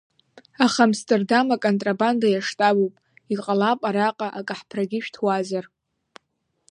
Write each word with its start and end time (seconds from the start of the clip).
Аха 0.65 0.81
Амстердам 0.87 1.47
аконтрабанда 1.55 2.27
иаштабуп, 2.29 2.93
иҟалап 3.33 3.79
араҟа 3.89 4.27
акаҳԥрагьы 4.39 4.99
шәҭуазар… 5.05 5.65